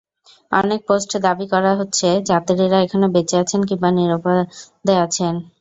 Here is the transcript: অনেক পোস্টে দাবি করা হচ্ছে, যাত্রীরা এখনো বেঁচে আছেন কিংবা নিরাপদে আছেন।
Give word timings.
অনেক 0.51 0.79
পোস্টে 0.87 1.17
দাবি 1.25 1.45
করা 1.53 1.71
হচ্ছে, 1.79 2.07
যাত্রীরা 2.29 2.77
এখনো 2.85 3.07
বেঁচে 3.15 3.35
আছেন 3.43 3.61
কিংবা 3.69 3.89
নিরাপদে 3.97 4.93
আছেন। 5.05 5.33